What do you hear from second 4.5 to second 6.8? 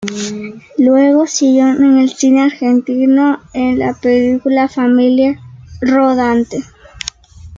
"Familia rodante".